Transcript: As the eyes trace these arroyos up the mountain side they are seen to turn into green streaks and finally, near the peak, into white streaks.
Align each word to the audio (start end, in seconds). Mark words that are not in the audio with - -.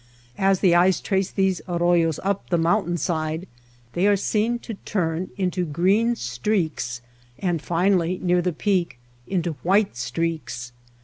As 0.39 0.61
the 0.61 0.73
eyes 0.73 0.99
trace 0.99 1.29
these 1.29 1.61
arroyos 1.67 2.19
up 2.23 2.49
the 2.49 2.57
mountain 2.57 2.97
side 2.97 3.47
they 3.93 4.07
are 4.07 4.15
seen 4.15 4.57
to 4.65 4.73
turn 4.73 5.29
into 5.37 5.63
green 5.63 6.15
streaks 6.15 7.01
and 7.37 7.61
finally, 7.61 8.19
near 8.19 8.41
the 8.41 8.51
peak, 8.51 8.97
into 9.27 9.51
white 9.61 9.95
streaks. 9.95 10.71